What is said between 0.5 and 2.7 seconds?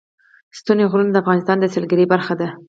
ستوني غرونه د افغانستان د سیلګرۍ برخه ده.